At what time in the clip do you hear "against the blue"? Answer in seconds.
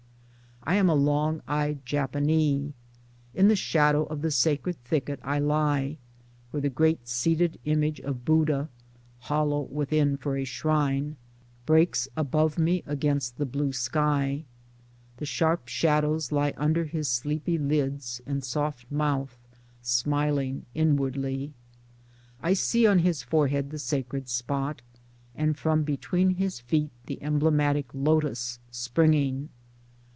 12.85-13.73